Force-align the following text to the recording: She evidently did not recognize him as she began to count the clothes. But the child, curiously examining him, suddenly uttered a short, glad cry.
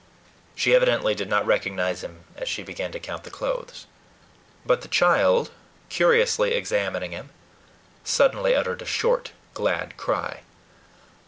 She 0.55 0.73
evidently 0.73 1.13
did 1.13 1.29
not 1.29 1.45
recognize 1.45 2.03
him 2.03 2.23
as 2.35 2.49
she 2.49 2.63
began 2.63 2.91
to 2.93 2.99
count 2.99 3.23
the 3.23 3.29
clothes. 3.29 3.85
But 4.65 4.81
the 4.81 4.87
child, 4.87 5.51
curiously 5.89 6.53
examining 6.55 7.11
him, 7.11 7.29
suddenly 8.03 8.55
uttered 8.55 8.81
a 8.81 8.85
short, 8.87 9.31
glad 9.53 9.97
cry. 9.97 10.39